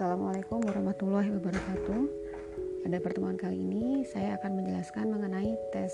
[0.00, 2.02] Assalamualaikum warahmatullahi wabarakatuh.
[2.88, 5.92] Pada pertemuan kali ini saya akan menjelaskan mengenai tes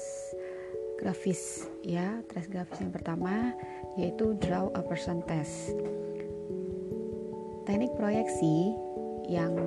[0.94, 2.22] grafis ya.
[2.30, 3.50] Tes grafis yang pertama
[3.98, 5.74] yaitu draw a person test.
[7.66, 8.78] Teknik proyeksi
[9.26, 9.58] yang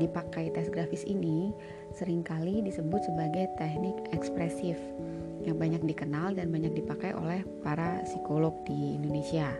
[0.00, 1.52] dipakai tes grafis ini
[1.92, 4.80] sering kali disebut sebagai teknik ekspresif
[5.44, 9.52] yang banyak dikenal dan banyak dipakai oleh para psikolog di Indonesia.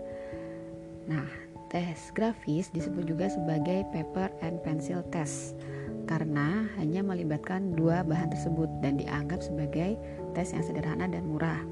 [1.05, 5.57] Nah, tes grafis disebut juga sebagai paper and pencil test
[6.05, 9.97] karena hanya melibatkan dua bahan tersebut dan dianggap sebagai
[10.37, 11.65] tes yang sederhana dan murah.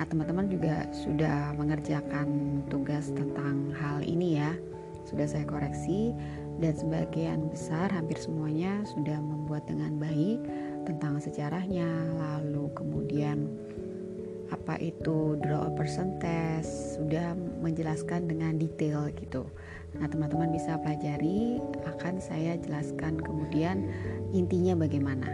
[0.00, 4.56] Nah, teman-teman juga sudah mengerjakan tugas tentang hal ini ya.
[5.04, 6.16] Sudah saya koreksi
[6.62, 10.40] dan sebagian besar hampir semuanya sudah membuat dengan baik
[10.88, 13.50] tentang sejarahnya, lalu kemudian
[14.48, 19.46] apa itu draw a person test sudah menjelaskan dengan detail gitu.
[19.96, 23.88] Nah, teman-teman bisa pelajari akan saya jelaskan kemudian
[24.36, 25.28] intinya bagaimana.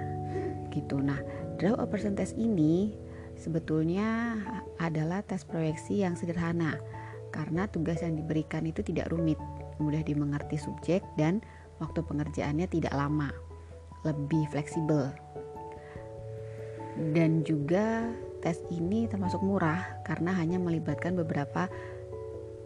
[0.71, 0.99] Gitu.
[0.99, 1.19] Nah,
[1.59, 2.95] draw a person test ini
[3.35, 4.39] sebetulnya
[4.79, 6.79] adalah tes proyeksi yang sederhana
[7.35, 9.39] karena tugas yang diberikan itu tidak rumit,
[9.83, 11.43] mudah dimengerti subjek dan
[11.83, 13.35] waktu pengerjaannya tidak lama,
[14.07, 15.11] lebih fleksibel.
[17.11, 18.07] Dan juga
[18.39, 21.67] tes ini termasuk murah karena hanya melibatkan beberapa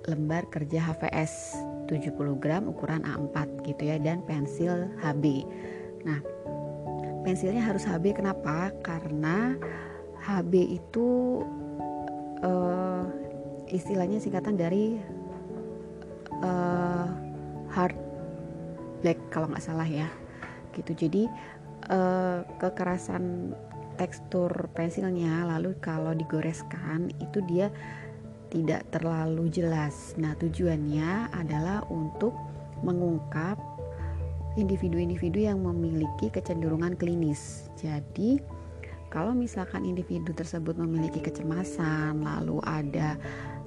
[0.06, 1.58] lembar kerja HVS
[1.90, 5.24] 70 gram ukuran A4 gitu ya dan pensil HB.
[6.04, 6.20] Nah,
[7.24, 8.70] pensilnya harus HB kenapa?
[8.84, 9.56] Karena
[10.22, 11.42] HB itu
[12.44, 13.04] uh,
[13.68, 15.00] istilahnya singkatan dari
[16.44, 17.06] uh,
[17.72, 17.96] hard
[19.02, 20.08] black kalau nggak salah ya
[20.74, 21.26] gitu jadi
[21.90, 23.54] uh, kekerasan
[23.98, 27.70] tekstur pensilnya lalu kalau digoreskan itu dia
[28.48, 30.16] tidak terlalu jelas.
[30.16, 32.32] Nah, tujuannya adalah untuk
[32.84, 33.56] mengungkap
[34.58, 37.70] individu-individu yang memiliki kecenderungan klinis.
[37.78, 38.42] Jadi,
[39.08, 43.16] kalau misalkan individu tersebut memiliki kecemasan, lalu ada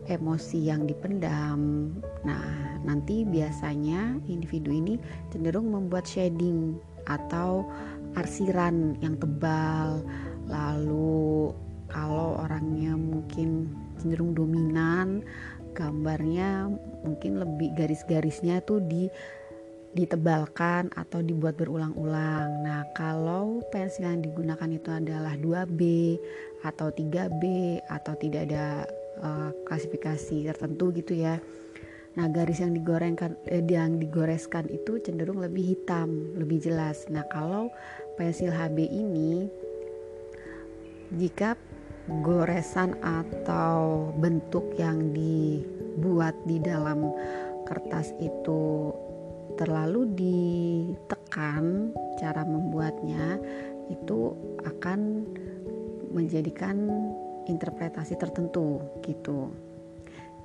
[0.10, 1.94] emosi yang dipendam,
[2.26, 2.42] nah
[2.82, 4.98] nanti biasanya individu ini
[5.30, 7.66] cenderung membuat shading atau
[8.18, 10.02] arsiran yang tebal
[10.50, 11.54] lalu
[11.88, 15.22] kalau orangnya mungkin cenderung dominan
[15.78, 16.68] gambarnya
[17.06, 19.08] mungkin lebih garis-garisnya tuh di
[19.92, 22.64] ditebalkan atau dibuat berulang-ulang.
[22.64, 25.82] Nah, kalau pensil yang digunakan itu adalah 2B
[26.64, 27.44] atau 3B
[27.92, 28.88] atau tidak ada
[29.20, 31.44] uh, klasifikasi tertentu gitu ya.
[32.16, 37.08] Nah, garis yang digorengkan eh, yang digoreskan itu cenderung lebih hitam, lebih jelas.
[37.12, 37.72] Nah, kalau
[38.16, 39.48] pensil HB ini
[41.16, 41.60] jika
[42.10, 47.14] goresan atau bentuk yang dibuat di dalam
[47.70, 48.90] kertas itu
[49.60, 53.38] terlalu ditekan cara membuatnya
[53.92, 54.34] itu
[54.66, 55.28] akan
[56.12, 56.90] menjadikan
[57.48, 59.52] interpretasi tertentu gitu.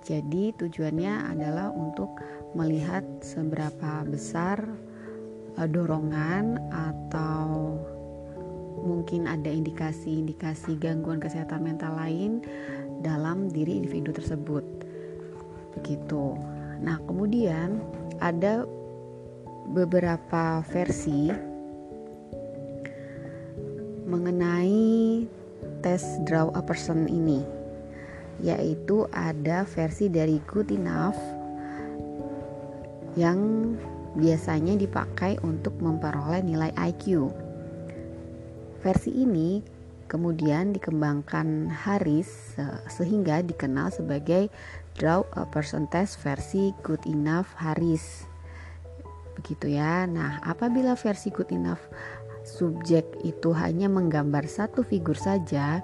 [0.06, 2.14] Jadi tujuannya adalah untuk
[2.54, 4.62] melihat seberapa besar
[5.58, 7.74] uh, dorongan atau
[8.80, 12.44] mungkin ada indikasi-indikasi gangguan kesehatan mental lain
[13.00, 14.64] dalam diri individu tersebut.
[15.80, 16.36] Begitu.
[16.80, 17.80] Nah, kemudian
[18.20, 18.68] ada
[19.72, 21.32] beberapa versi
[24.06, 25.26] mengenai
[25.82, 27.42] tes draw a person ini
[28.40, 31.16] yaitu ada versi dari good enough
[33.16, 33.72] yang
[34.16, 37.32] biasanya dipakai untuk memperoleh nilai IQ.
[38.86, 39.58] Versi ini
[40.06, 42.54] kemudian dikembangkan Harris
[42.86, 44.46] sehingga dikenal sebagai
[44.94, 48.30] Draw a Person Test versi Good Enough Harris.
[49.34, 50.06] Begitu ya.
[50.06, 51.82] Nah, apabila versi Good Enough
[52.46, 55.82] subjek itu hanya menggambar satu figur saja,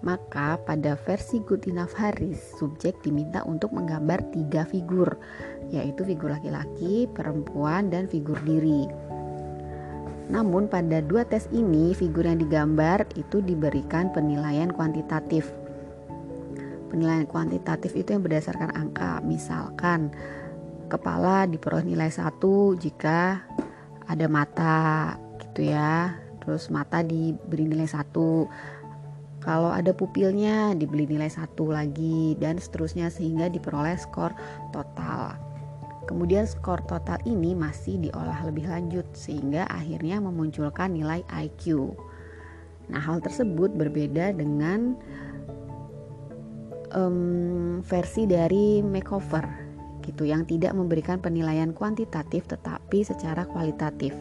[0.00, 5.20] maka pada versi Good Enough Harris, subjek diminta untuk menggambar tiga figur,
[5.68, 8.88] yaitu figur laki-laki, perempuan, dan figur diri.
[10.28, 15.48] Namun pada dua tes ini, figur yang digambar itu diberikan penilaian kuantitatif.
[16.92, 20.12] Penilaian kuantitatif itu yang berdasarkan angka, misalkan
[20.88, 23.44] kepala diperoleh nilai satu jika
[24.08, 28.48] ada mata gitu ya terus mata diberi nilai satu
[29.44, 34.34] kalau ada pupilnya dibeli nilai satu lagi dan seterusnya sehingga diperoleh skor
[34.74, 35.36] total.
[36.08, 41.92] Kemudian skor total ini masih diolah lebih lanjut sehingga akhirnya memunculkan nilai IQ.
[42.88, 44.96] Nah, hal tersebut berbeda dengan
[46.96, 49.44] um, versi dari makeover
[50.00, 54.16] gitu yang tidak memberikan penilaian kuantitatif tetapi secara kualitatif.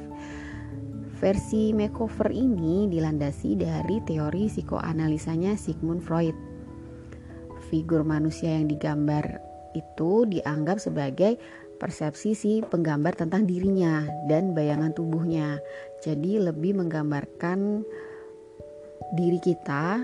[1.24, 6.36] Versi makeover ini dilandasi dari teori psikoanalisanya Sigmund Freud.
[7.72, 9.40] Figur manusia yang digambar
[9.72, 11.40] itu dianggap sebagai
[11.78, 15.62] persepsi si penggambar tentang dirinya dan bayangan tubuhnya.
[16.02, 17.86] Jadi lebih menggambarkan
[19.16, 20.04] diri kita,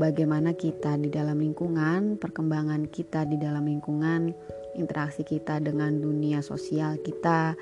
[0.00, 4.32] bagaimana kita di dalam lingkungan, perkembangan kita di dalam lingkungan,
[4.80, 7.52] interaksi kita dengan dunia sosial kita,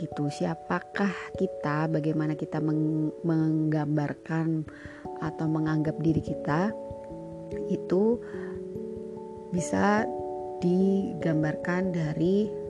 [0.00, 4.64] gitu siapakah kita bagaimana kita meng menggambarkan
[5.20, 6.72] atau menganggap diri kita
[7.68, 8.18] itu
[9.52, 10.08] bisa
[10.64, 12.61] digambarkan dari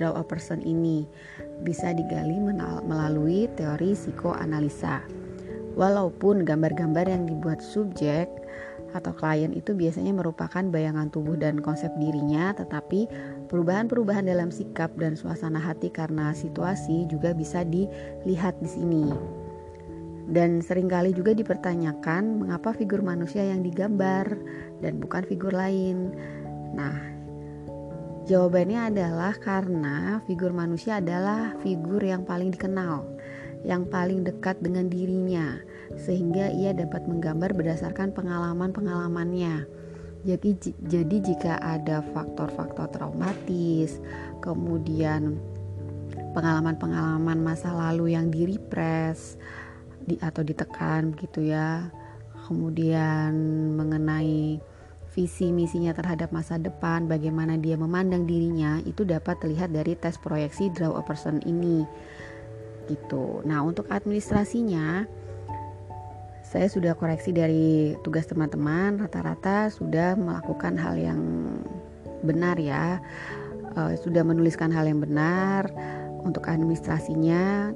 [0.00, 1.04] draw a person ini
[1.60, 2.40] bisa digali
[2.88, 5.04] melalui teori psikoanalisa
[5.76, 8.26] walaupun gambar-gambar yang dibuat subjek
[8.90, 13.06] atau klien itu biasanya merupakan bayangan tubuh dan konsep dirinya, tetapi
[13.46, 19.06] perubahan-perubahan dalam sikap dan suasana hati karena situasi juga bisa dilihat di sini.
[20.30, 24.30] Dan sering kali juga dipertanyakan mengapa figur manusia yang digambar
[24.78, 26.14] dan bukan figur lain.
[26.74, 27.19] Nah,
[28.30, 33.02] jawabannya adalah karena figur manusia adalah figur yang paling dikenal,
[33.66, 35.58] yang paling dekat dengan dirinya
[35.98, 39.66] sehingga ia dapat menggambar berdasarkan pengalaman-pengalamannya.
[40.22, 43.98] Jadi, jadi jika ada faktor-faktor traumatis,
[44.38, 45.42] kemudian
[46.30, 49.40] pengalaman-pengalaman masa lalu yang direpres
[50.06, 51.90] di, atau ditekan gitu ya,
[52.46, 53.34] kemudian
[53.74, 54.62] mengenai
[55.10, 60.70] visi misinya terhadap masa depan, bagaimana dia memandang dirinya, itu dapat terlihat dari tes proyeksi
[60.70, 61.82] draw a person ini.
[62.86, 63.42] Gitu.
[63.46, 65.06] Nah, untuk administrasinya
[66.50, 71.22] saya sudah koreksi dari tugas teman-teman rata-rata sudah melakukan hal yang
[72.26, 72.98] benar ya
[73.78, 75.70] uh, sudah menuliskan hal yang benar
[76.26, 77.70] untuk administrasinya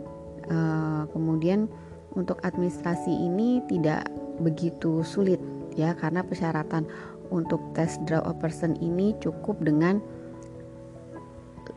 [0.51, 1.71] uh, kemudian
[2.19, 4.11] untuk administrasi ini tidak
[4.43, 5.39] begitu sulit
[5.79, 6.87] ya karena persyaratan
[7.35, 9.99] untuk tes draw a person ini cukup dengan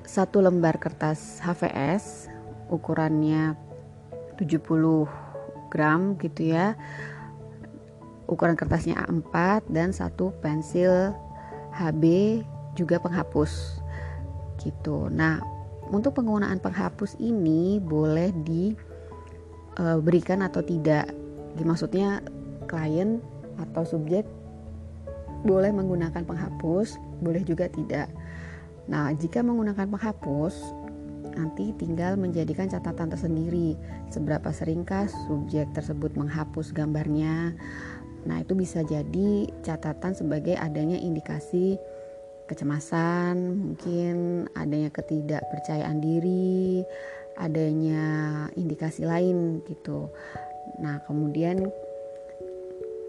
[0.05, 2.29] satu lembar kertas HVS
[2.69, 3.57] ukurannya
[4.37, 5.09] 70
[5.73, 6.77] gram gitu ya.
[8.27, 11.15] Ukuran kertasnya A4 dan satu pensil
[11.73, 12.03] HB
[12.75, 13.79] juga penghapus
[14.61, 15.07] gitu.
[15.09, 15.39] Nah
[15.87, 21.07] untuk penggunaan penghapus ini boleh diberikan e, atau tidak.
[21.57, 22.21] Maksudnya
[22.69, 23.17] klien
[23.57, 24.27] atau subjek
[25.45, 28.09] boleh menggunakan penghapus boleh juga tidak
[28.87, 30.55] nah jika menggunakan penghapus
[31.37, 33.77] nanti tinggal menjadikan catatan tersendiri
[34.09, 37.53] seberapa seringkah subjek tersebut menghapus gambarnya.
[38.25, 41.77] Nah, itu bisa jadi catatan sebagai adanya indikasi
[42.49, 46.81] kecemasan, mungkin adanya ketidakpercayaan diri,
[47.37, 48.03] adanya
[48.57, 50.09] indikasi lain gitu.
[50.81, 51.69] Nah, kemudian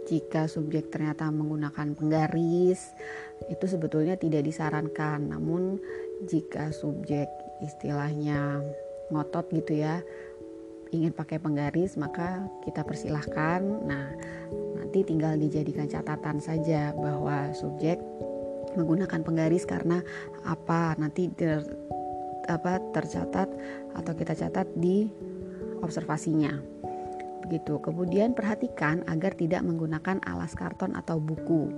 [0.09, 2.97] jika subjek ternyata menggunakan penggaris,
[3.53, 5.29] itu sebetulnya tidak disarankan.
[5.29, 5.77] Namun,
[6.27, 7.29] jika subjek
[7.63, 8.65] istilahnya
[9.09, 10.05] ngotot gitu ya
[10.89, 13.61] ingin pakai penggaris maka kita persilahkan.
[13.85, 14.09] Nah
[14.81, 18.01] nanti tinggal dijadikan catatan saja bahwa subjek
[18.77, 20.01] menggunakan penggaris karena
[20.49, 20.97] apa?
[20.97, 21.61] Nanti ter,
[22.49, 23.49] apa tercatat
[23.93, 25.09] atau kita catat di
[25.85, 26.57] observasinya
[27.49, 31.73] begitu kemudian perhatikan agar tidak menggunakan alas karton atau buku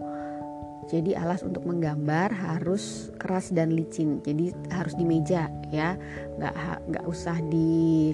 [0.90, 4.18] jadi alas untuk menggambar harus keras dan licin.
[4.26, 5.94] Jadi harus di meja ya,
[6.34, 6.54] nggak
[6.90, 8.10] nggak usah di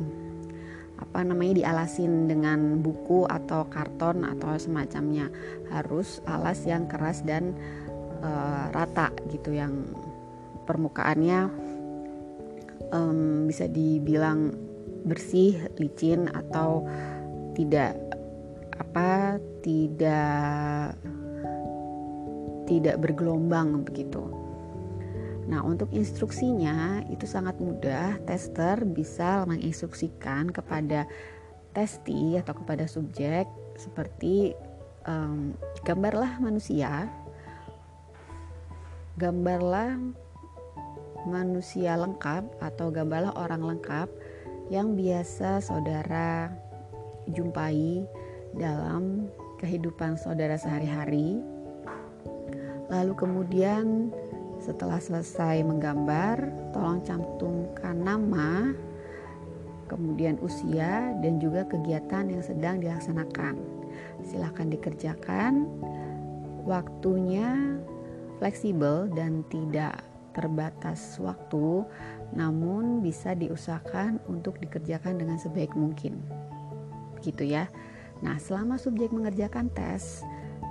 [1.00, 5.32] apa namanya dialasin dengan buku atau karton atau semacamnya.
[5.72, 7.56] Harus alas yang keras dan
[8.20, 9.88] uh, rata gitu, yang
[10.68, 11.48] permukaannya
[12.92, 14.52] um, bisa dibilang
[15.08, 16.84] bersih, licin atau
[17.56, 17.96] tidak
[18.76, 20.92] apa tidak
[22.68, 24.20] tidak bergelombang begitu.
[25.46, 28.18] Nah, untuk instruksinya itu sangat mudah.
[28.26, 31.06] Tester bisa menginstruksikan kepada
[31.70, 33.46] testi atau kepada subjek
[33.78, 34.58] seperti
[35.06, 35.54] um,
[35.86, 37.06] gambarlah manusia,
[39.14, 39.94] gambarlah
[41.30, 44.10] manusia lengkap atau gambarlah orang lengkap
[44.66, 46.65] yang biasa saudara
[47.34, 48.06] jumpai
[48.54, 49.26] dalam
[49.58, 51.42] kehidupan saudara sehari-hari
[52.86, 54.14] Lalu kemudian
[54.62, 58.70] setelah selesai menggambar, tolong cantumkan nama,
[59.90, 63.58] kemudian usia dan juga kegiatan yang sedang dilaksanakan.
[64.22, 65.66] Silahkan dikerjakan.
[66.66, 67.78] Waktunya
[68.42, 70.02] fleksibel dan tidak
[70.34, 71.86] terbatas waktu,
[72.34, 76.18] namun bisa diusahakan untuk dikerjakan dengan sebaik mungkin.
[77.26, 77.66] Gitu ya.
[78.22, 80.22] Nah, selama subjek mengerjakan tes,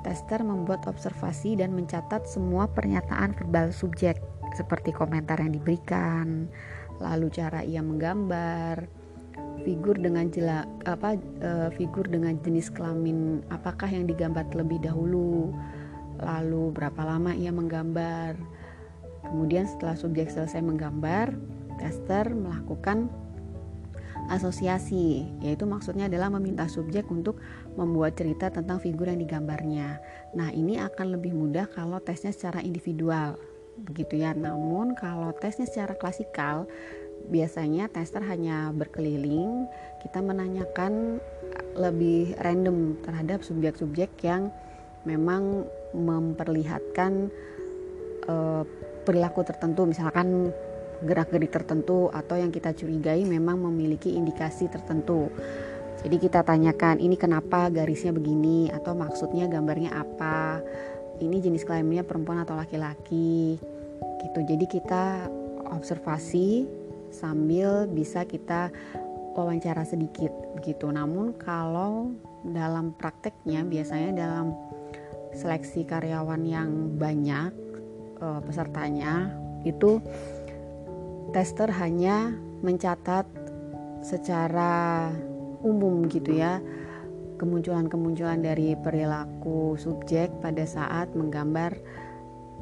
[0.08, 4.18] tester membuat observasi dan mencatat semua pernyataan verbal subjek
[4.56, 6.48] seperti komentar yang diberikan,
[7.04, 8.88] lalu cara ia menggambar,
[9.66, 15.52] figur dengan jela, apa e, figur dengan jenis kelamin apakah yang digambar terlebih dahulu,
[16.22, 18.38] lalu berapa lama ia menggambar.
[19.26, 21.34] Kemudian setelah subjek selesai menggambar,
[21.82, 23.10] tester melakukan
[24.30, 27.38] asosiasi, yaitu maksudnya adalah meminta subjek untuk
[27.78, 30.02] membuat cerita tentang figur yang digambarnya.
[30.34, 33.38] Nah, ini akan lebih mudah kalau tesnya secara individual
[33.76, 34.32] begitu ya.
[34.32, 36.66] Namun kalau tesnya secara klasikal
[37.28, 39.66] biasanya tester hanya berkeliling,
[40.06, 41.18] kita menanyakan
[41.76, 44.54] lebih random terhadap subjek-subjek yang
[45.04, 47.30] memang memperlihatkan
[48.30, 48.64] uh,
[49.06, 50.50] perilaku tertentu, misalkan
[51.04, 55.28] gerak-gerik tertentu atau yang kita curigai memang memiliki indikasi tertentu.
[56.06, 58.70] Jadi kita tanyakan ini kenapa garisnya begini?
[58.70, 60.62] Atau maksudnya gambarnya apa?
[61.18, 63.58] Ini jenis kelaminnya perempuan atau laki-laki?
[64.22, 64.40] Gitu.
[64.46, 65.26] Jadi kita
[65.74, 66.70] observasi
[67.10, 68.70] sambil bisa kita
[69.36, 72.12] wawancara sedikit begitu namun kalau
[72.44, 74.56] dalam prakteknya biasanya dalam
[75.36, 77.52] seleksi karyawan yang banyak
[78.24, 79.32] uh, pesertanya
[79.68, 80.00] itu
[81.36, 82.32] tester hanya
[82.64, 83.28] mencatat
[84.00, 85.12] secara
[85.68, 86.64] umum gitu ya
[87.36, 91.76] kemunculan-kemunculan dari perilaku subjek pada saat menggambar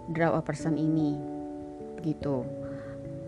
[0.10, 1.14] draw a person ini
[2.02, 2.42] gitu.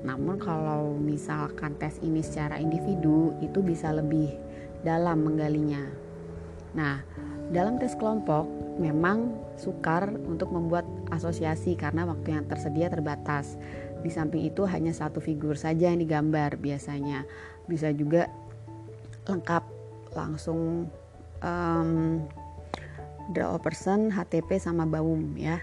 [0.01, 4.33] Namun kalau misalkan tes ini secara individu itu bisa lebih
[4.81, 5.85] dalam menggalinya.
[6.73, 7.05] Nah,
[7.53, 8.49] dalam tes kelompok
[8.81, 13.61] memang sukar untuk membuat asosiasi karena waktu yang tersedia terbatas.
[14.05, 17.25] Di samping itu hanya satu figur saja yang digambar biasanya.
[17.65, 18.29] Bisa juga
[19.25, 19.65] lengkap
[20.13, 20.85] langsung
[21.41, 22.21] um,
[23.33, 25.57] draw person, HTP sama baum ya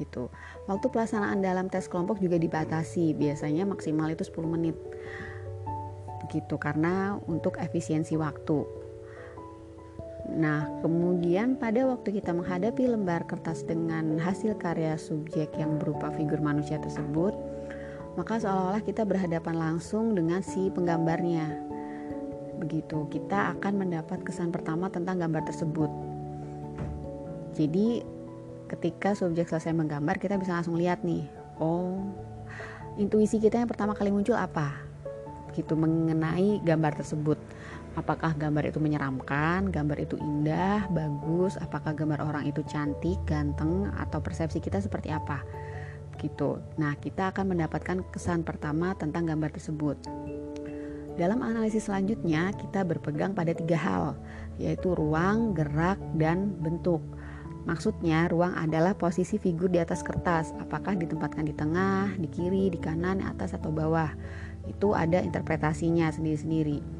[0.00, 0.32] gitu.
[0.64, 4.76] Waktu pelaksanaan dalam tes kelompok juga dibatasi, biasanya maksimal itu 10 menit.
[6.32, 8.64] Gitu karena untuk efisiensi waktu.
[10.30, 16.38] Nah, kemudian pada waktu kita menghadapi lembar kertas dengan hasil karya subjek yang berupa figur
[16.38, 17.34] manusia tersebut,
[18.18, 21.70] maka seolah-olah kita berhadapan langsung dengan si penggambarnya.
[22.58, 25.88] Begitu, kita akan mendapat kesan pertama tentang gambar tersebut.
[27.56, 28.04] Jadi,
[28.70, 31.26] ketika subjek selesai menggambar kita bisa langsung lihat nih
[31.58, 32.06] oh
[32.94, 34.78] intuisi kita yang pertama kali muncul apa
[35.58, 37.34] gitu mengenai gambar tersebut
[37.98, 44.22] apakah gambar itu menyeramkan gambar itu indah bagus apakah gambar orang itu cantik ganteng atau
[44.22, 45.42] persepsi kita seperti apa
[46.20, 49.96] gitu nah kita akan mendapatkan kesan pertama tentang gambar tersebut
[51.16, 54.04] dalam analisis selanjutnya kita berpegang pada tiga hal
[54.60, 57.00] yaitu ruang gerak dan bentuk
[57.68, 62.80] Maksudnya, ruang adalah posisi figur di atas kertas, apakah ditempatkan di tengah, di kiri, di
[62.80, 64.08] kanan, atas, atau bawah.
[64.64, 66.99] Itu ada interpretasinya sendiri-sendiri.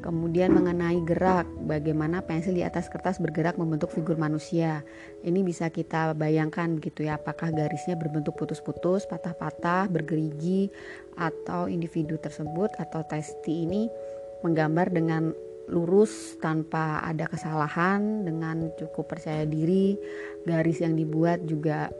[0.00, 4.80] Kemudian mengenai gerak, bagaimana pensil di atas kertas bergerak membentuk figur manusia.
[5.20, 10.72] Ini bisa kita bayangkan gitu ya, apakah garisnya berbentuk putus-putus, patah-patah, bergerigi,
[11.20, 13.92] atau individu tersebut atau testi ini
[14.40, 15.36] menggambar dengan
[15.70, 19.94] lurus tanpa ada kesalahan dengan cukup percaya diri
[20.42, 21.92] garis yang dibuat juga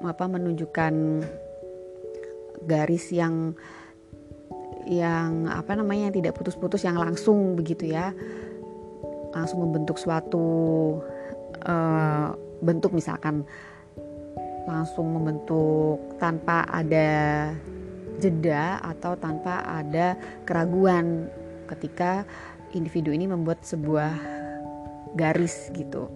[0.00, 0.94] apa menunjukkan
[2.64, 3.52] garis yang
[4.86, 8.14] yang apa namanya yang tidak putus-putus yang langsung begitu ya
[9.34, 10.46] langsung membentuk suatu
[11.66, 13.42] uh, bentuk misalkan
[14.66, 17.50] langsung membentuk tanpa ada
[18.18, 21.30] jeda atau tanpa ada keraguan
[21.70, 22.26] ketika
[22.74, 24.10] individu ini membuat sebuah
[25.14, 26.10] garis gitu.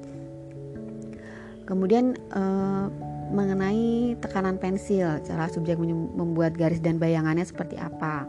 [1.65, 2.87] Kemudian eh,
[3.31, 8.27] mengenai tekanan pensil, cara subjek membuat garis dan bayangannya seperti apa.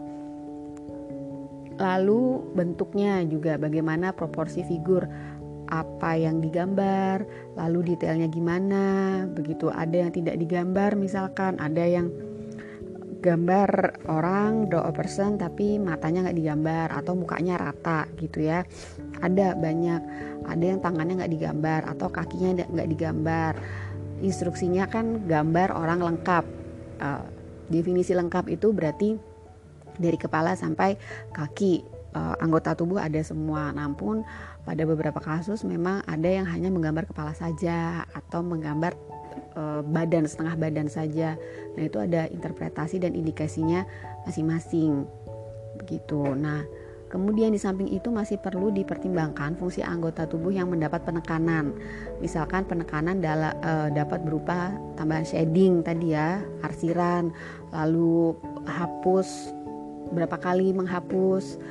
[1.80, 5.08] Lalu bentuknya juga bagaimana proporsi figur.
[5.72, 7.24] Apa yang digambar,
[7.56, 8.84] lalu detailnya gimana,
[9.32, 12.12] begitu ada yang tidak digambar misalkan, ada yang
[13.22, 18.66] gambar orang draw a person tapi matanya nggak digambar atau mukanya rata gitu ya.
[19.22, 20.00] Ada banyak
[20.44, 23.56] ada yang tangannya nggak digambar atau kakinya nggak digambar.
[24.20, 26.44] Instruksinya kan gambar orang lengkap.
[27.00, 27.24] Uh,
[27.72, 29.16] definisi lengkap itu berarti
[29.98, 30.96] dari kepala sampai
[31.32, 31.84] kaki
[32.16, 34.24] uh, anggota tubuh ada semua namun
[34.62, 38.94] pada beberapa kasus memang ada yang hanya menggambar kepala saja atau menggambar
[39.58, 41.34] e, badan setengah badan saja.
[41.74, 43.82] Nah, itu ada interpretasi dan indikasinya
[44.22, 45.02] masing-masing.
[45.82, 46.22] Begitu.
[46.38, 46.62] Nah,
[47.12, 51.76] Kemudian di samping itu masih perlu dipertimbangkan fungsi anggota tubuh yang mendapat penekanan.
[52.24, 57.28] Misalkan penekanan dala, e, dapat berupa tambahan shading tadi ya, arsiran,
[57.68, 58.32] lalu
[58.64, 59.52] hapus
[60.10, 61.62] berapa kali menghapus,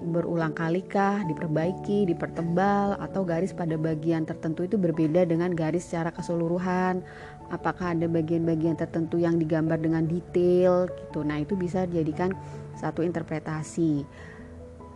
[0.00, 7.04] berulang kalikah, diperbaiki, dipertebal atau garis pada bagian tertentu itu berbeda dengan garis secara keseluruhan.
[7.50, 11.26] Apakah ada bagian-bagian tertentu yang digambar dengan detail gitu.
[11.26, 12.32] Nah, itu bisa dijadikan
[12.78, 14.06] satu interpretasi.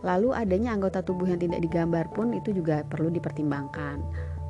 [0.05, 4.01] Lalu adanya anggota tubuh yang tidak digambar pun itu juga perlu dipertimbangkan.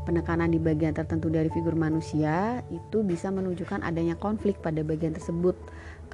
[0.05, 5.57] Penekanan di bagian tertentu dari figur manusia itu bisa menunjukkan adanya konflik pada bagian tersebut.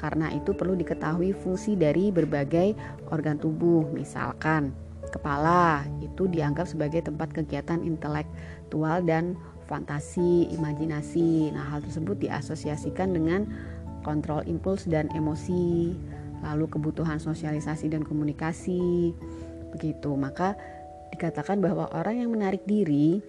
[0.02, 2.74] Karena itu perlu diketahui fungsi dari berbagai
[3.14, 4.74] organ tubuh, misalkan
[5.14, 9.38] kepala itu dianggap sebagai tempat kegiatan intelektual dan
[9.70, 11.54] fantasi, imajinasi.
[11.54, 13.46] Nah, hal tersebut diasosiasikan dengan
[14.02, 15.94] kontrol impuls dan emosi
[16.42, 19.14] lalu kebutuhan sosialisasi dan komunikasi.
[19.78, 20.12] Begitu.
[20.18, 20.58] Maka
[21.14, 23.22] dikatakan bahwa orang yang menarik diri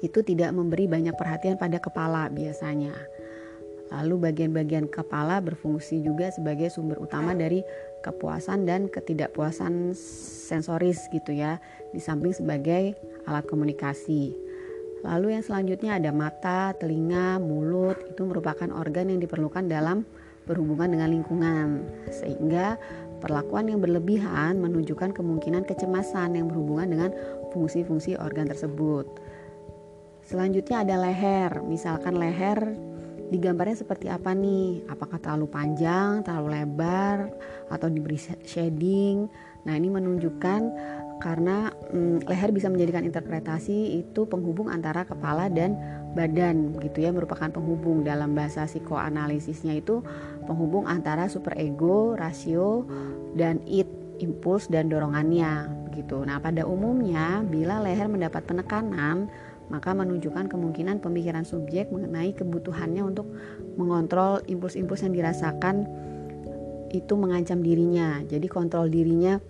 [0.00, 2.92] itu tidak memberi banyak perhatian pada kepala biasanya.
[3.94, 7.62] Lalu bagian-bagian kepala berfungsi juga sebagai sumber utama dari
[8.02, 9.94] kepuasan dan ketidakpuasan
[10.46, 11.62] sensoris gitu ya,
[11.94, 12.98] di samping sebagai
[13.30, 14.34] alat komunikasi.
[15.06, 20.02] Lalu yang selanjutnya ada mata, telinga, mulut, itu merupakan organ yang diperlukan dalam
[20.50, 22.78] berhubungan dengan lingkungan, sehingga
[23.22, 27.10] perlakuan yang berlebihan menunjukkan kemungkinan kecemasan yang berhubungan dengan
[27.54, 29.06] fungsi-fungsi organ tersebut.
[30.26, 32.74] Selanjutnya ada leher, misalkan leher
[33.30, 34.86] digambarnya seperti apa nih?
[34.86, 37.30] Apakah terlalu panjang, terlalu lebar,
[37.70, 39.26] atau diberi shading?
[39.66, 40.60] Nah, ini menunjukkan
[41.18, 45.74] karena hmm, leher bisa menjadikan interpretasi itu penghubung antara kepala dan
[46.12, 50.04] badan gitu ya merupakan penghubung dalam bahasa psikoanalisisnya itu
[50.44, 52.84] penghubung antara superego, rasio
[53.36, 53.88] dan it,
[54.20, 56.22] impuls dan dorongannya gitu.
[56.22, 59.32] Nah, pada umumnya bila leher mendapat penekanan
[59.66, 63.26] maka menunjukkan kemungkinan pemikiran subjek mengenai kebutuhannya untuk
[63.74, 65.86] mengontrol impuls-impuls yang dirasakan
[66.94, 68.22] itu mengancam dirinya.
[68.24, 69.42] Jadi kontrol dirinya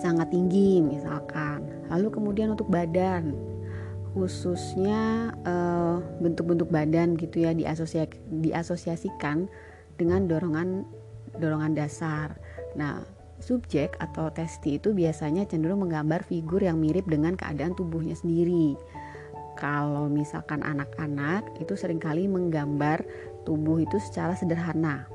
[0.00, 1.62] sangat tinggi misalkan.
[1.92, 3.52] Lalu kemudian untuk badan
[4.12, 9.48] khususnya uh, bentuk-bentuk badan gitu ya diasosia diasosiasikan
[9.96, 10.84] dengan dorongan
[11.40, 12.36] dorongan dasar.
[12.76, 13.00] Nah,
[13.40, 18.76] subjek atau testi itu biasanya cenderung menggambar figur yang mirip dengan keadaan tubuhnya sendiri.
[19.62, 23.06] Kalau misalkan anak-anak itu sering kali menggambar
[23.46, 25.06] tubuh itu secara sederhana.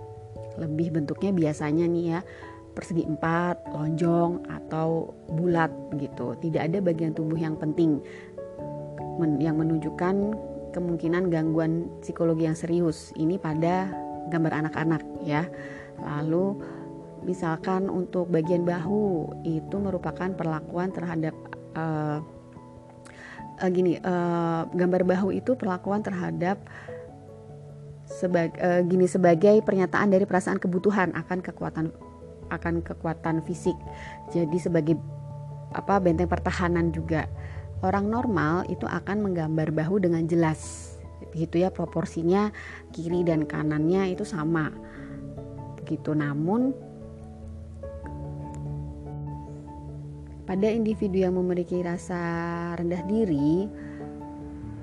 [0.56, 2.20] Lebih bentuknya biasanya nih ya
[2.72, 5.68] persegi empat, lonjong atau bulat
[6.00, 6.32] gitu.
[6.40, 8.00] Tidak ada bagian tubuh yang penting
[9.20, 10.16] men yang menunjukkan
[10.72, 13.92] kemungkinan gangguan psikologi yang serius ini pada
[14.32, 15.44] gambar anak-anak ya.
[16.00, 16.56] Lalu
[17.28, 21.36] misalkan untuk bagian bahu itu merupakan perlakuan terhadap
[21.76, 22.24] uh,
[23.62, 26.62] uh, gini uh, gambar bahu itu perlakuan terhadap
[28.08, 31.92] sebagai uh, gini sebagai pernyataan dari perasaan kebutuhan akan kekuatan
[32.48, 33.76] akan kekuatan fisik.
[34.32, 34.96] Jadi sebagai
[35.76, 37.28] apa benteng pertahanan juga.
[37.86, 40.94] Orang normal itu akan menggambar bahu dengan jelas.
[41.36, 42.50] Gitu ya proporsinya
[42.90, 44.74] kiri dan kanannya itu sama.
[45.84, 46.74] Begitu namun
[50.48, 52.18] pada individu yang memiliki rasa
[52.80, 53.68] rendah diri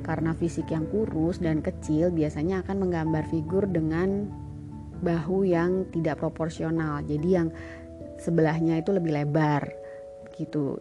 [0.05, 4.29] karena fisik yang kurus dan kecil biasanya akan menggambar figur dengan
[5.01, 7.49] bahu yang tidak proporsional jadi yang
[8.21, 9.73] sebelahnya itu lebih lebar
[10.37, 10.77] gitu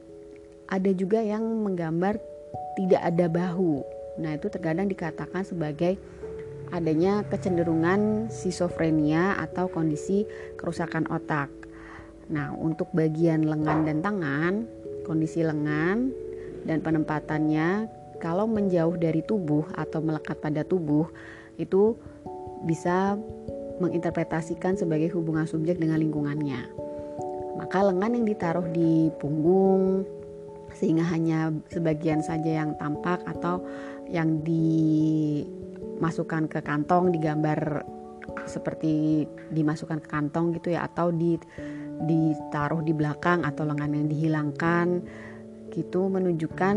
[0.67, 2.19] ada juga yang menggambar
[2.73, 3.85] tidak ada bahu.
[4.21, 5.97] Nah, itu terkadang dikatakan sebagai
[6.73, 10.25] adanya kecenderungan schizofrenia atau kondisi
[10.57, 11.49] kerusakan otak.
[12.31, 14.63] Nah, untuk bagian lengan dan tangan,
[15.03, 16.15] kondisi lengan
[16.63, 17.91] dan penempatannya
[18.23, 21.11] kalau menjauh dari tubuh atau melekat pada tubuh
[21.59, 21.99] itu
[22.63, 23.19] bisa
[23.83, 26.71] menginterpretasikan sebagai hubungan subjek dengan lingkungannya.
[27.59, 30.07] Maka lengan yang ditaruh di punggung,
[30.73, 33.59] sehingga hanya sebagian saja yang tampak atau
[34.09, 37.85] yang dimasukkan ke kantong digambar
[38.47, 41.37] seperti dimasukkan ke kantong gitu ya atau di
[42.03, 44.87] ditaruh di belakang atau lengan yang dihilangkan
[45.73, 46.75] gitu menunjukkan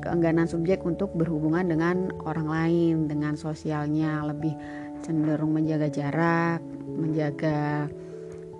[0.00, 4.24] keengganan subjek untuk berhubungan dengan orang lain dengan sosialnya.
[4.26, 4.54] Lebih
[5.00, 6.60] cenderung menjaga jarak
[6.90, 7.88] menjaga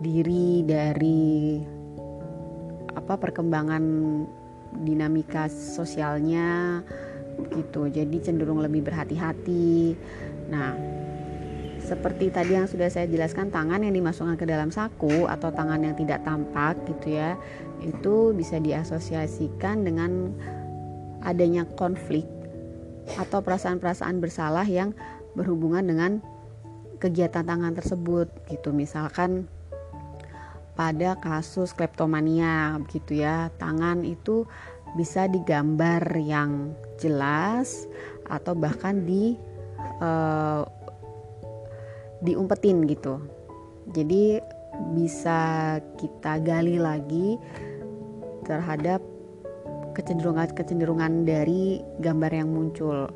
[0.00, 1.60] diri dari
[2.96, 3.84] apa perkembangan
[4.86, 6.80] dinamika sosialnya
[7.52, 7.88] gitu.
[7.88, 9.96] Jadi cenderung lebih berhati-hati.
[10.50, 10.72] Nah
[11.90, 15.98] seperti tadi yang sudah saya jelaskan tangan yang dimasukkan ke dalam saku atau tangan yang
[15.98, 17.34] tidak tampak gitu ya
[17.82, 20.30] itu bisa diasosiasikan dengan
[21.26, 22.24] adanya konflik
[23.18, 24.94] atau perasaan-perasaan bersalah yang
[25.34, 26.12] berhubungan dengan
[27.00, 28.70] kegiatan tangan tersebut gitu.
[28.70, 29.48] Misalkan
[30.76, 34.46] pada kasus kleptomania gitu ya tangan itu
[34.94, 37.86] bisa digambar yang jelas
[38.30, 39.34] atau bahkan di
[40.02, 40.62] uh,
[42.20, 43.20] diumpetin gitu.
[43.90, 44.38] Jadi
[44.96, 47.36] bisa kita gali lagi
[48.46, 49.02] terhadap
[49.92, 53.10] kecenderungan-kecenderungan dari gambar yang muncul.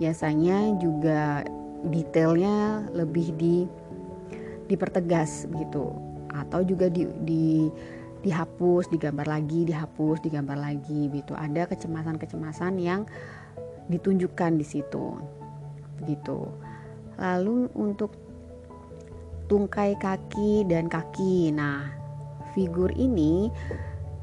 [0.00, 1.46] Biasanya juga
[1.86, 3.56] detailnya lebih di
[4.66, 5.92] dipertegas gitu.
[6.32, 7.68] Atau juga di, di
[8.22, 11.34] dihapus digambar lagi dihapus digambar lagi gitu.
[11.36, 13.04] Ada kecemasan-kecemasan yang
[13.90, 15.18] ditunjukkan di situ
[15.98, 16.50] begitu
[17.20, 18.14] lalu untuk
[19.50, 21.52] tungkai kaki dan kaki.
[21.52, 21.92] Nah
[22.52, 23.48] figur ini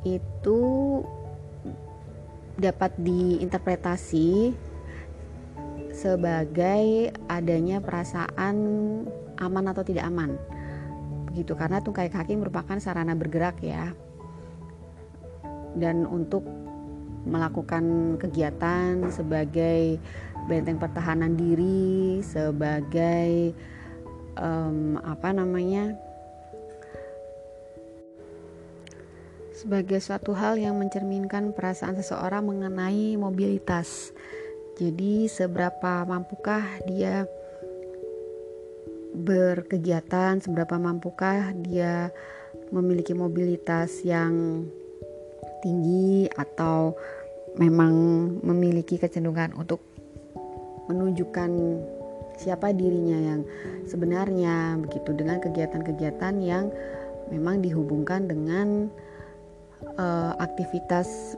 [0.05, 0.59] itu
[2.59, 4.51] dapat diinterpretasi
[5.95, 8.55] sebagai adanya perasaan
[9.39, 10.39] aman atau tidak aman.
[11.31, 13.91] Begitu karena tungkai kaki merupakan sarana bergerak ya.
[15.75, 16.47] Dan untuk
[17.27, 19.99] melakukan kegiatan sebagai
[20.49, 23.53] benteng pertahanan diri sebagai
[24.33, 25.93] um, apa namanya
[29.53, 34.15] sebagai suatu hal yang mencerminkan perasaan seseorang mengenai mobilitas.
[34.79, 37.27] Jadi seberapa mampukah dia
[39.11, 42.09] berkegiatan, seberapa mampukah dia
[42.71, 44.63] memiliki mobilitas yang
[45.59, 46.95] tinggi atau
[47.59, 47.91] memang
[48.39, 49.83] memiliki kecenderungan untuk
[50.89, 51.51] menunjukkan
[52.39, 53.41] siapa dirinya yang
[53.85, 56.73] sebenarnya begitu dengan kegiatan-kegiatan yang
[57.29, 58.89] memang dihubungkan dengan
[59.99, 61.37] uh, aktivitas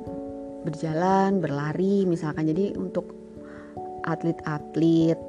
[0.64, 2.48] berjalan, berlari misalkan.
[2.48, 3.12] Jadi untuk
[4.08, 5.20] atlet-atlet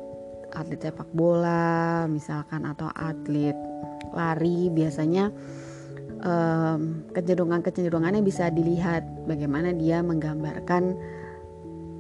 [0.53, 3.57] atlet sepak bola misalkan atau atlet
[4.13, 5.33] lari biasanya
[6.21, 10.93] um, kecenderungan-kecenderungannya bisa dilihat bagaimana dia menggambarkan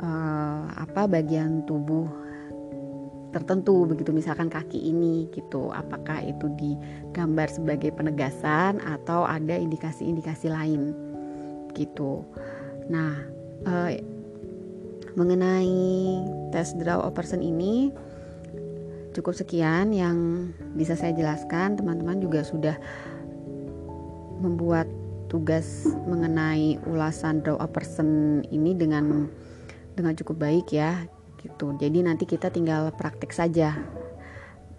[0.03, 2.11] uh, apa bagian tubuh
[3.33, 4.12] tertentu begitu.
[4.12, 5.73] Misalkan kaki ini gitu.
[5.73, 10.93] Apakah itu digambar sebagai penegasan atau ada indikasi-indikasi lain?
[11.73, 12.21] Gitu.
[12.93, 13.17] Nah
[13.65, 13.91] uh,
[15.17, 16.21] mengenai
[16.53, 17.93] tes draw a person ini
[19.12, 21.81] cukup sekian yang bisa saya jelaskan.
[21.81, 22.77] Teman-teman juga sudah
[24.45, 24.85] membuat
[25.33, 29.33] tugas mengenai ulasan draw a person ini dengan
[29.93, 31.05] dengan cukup baik ya
[31.43, 33.77] gitu jadi nanti kita tinggal praktik saja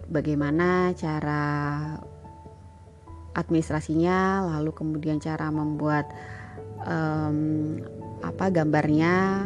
[0.08, 1.44] bagaimana cara
[3.34, 6.06] administrasinya lalu kemudian cara membuat
[6.86, 7.82] um,
[8.24, 9.44] apa gambarnya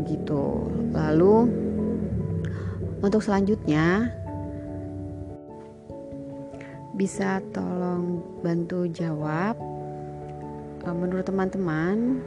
[0.00, 0.70] begitu.
[0.96, 1.34] Lalu
[3.00, 4.12] untuk selanjutnya
[6.96, 9.56] bisa tolong bantu jawab
[10.84, 12.20] menurut teman-teman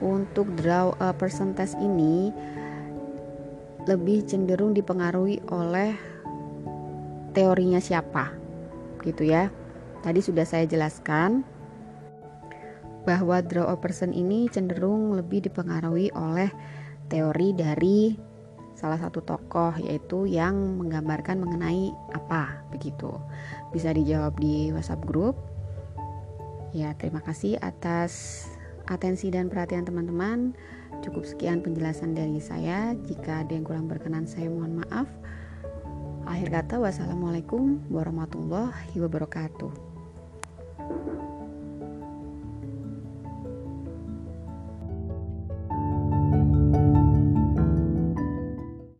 [0.00, 2.32] untuk draw person test ini
[3.88, 5.96] lebih cenderung dipengaruhi oleh
[7.32, 8.32] teorinya siapa
[9.06, 9.48] gitu ya
[10.04, 11.44] tadi sudah saya jelaskan
[13.08, 16.52] bahwa draw a person ini cenderung lebih dipengaruhi oleh
[17.08, 18.14] teori dari
[18.76, 23.12] salah satu tokoh yaitu yang menggambarkan mengenai apa begitu.
[23.74, 25.36] Bisa dijawab di WhatsApp grup.
[26.70, 28.46] Ya, terima kasih atas
[28.90, 30.52] atensi dan perhatian teman-teman.
[31.00, 32.92] Cukup sekian penjelasan dari saya.
[33.06, 35.06] Jika ada yang kurang berkenan saya mohon maaf.
[36.26, 39.72] Akhir kata wassalamualaikum warahmatullahi wabarakatuh.